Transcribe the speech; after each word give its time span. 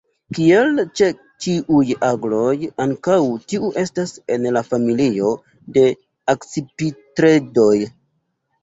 Kiel 0.35 0.79
ĉe 1.01 1.09
ĉiuj 1.45 1.91
agloj, 2.07 2.55
ankaŭ 2.87 3.19
tiu 3.53 3.71
estas 3.85 4.17
en 4.39 4.51
la 4.59 4.67
familio 4.73 5.37
de 5.79 5.87
Akcipitredoj. 6.37 7.75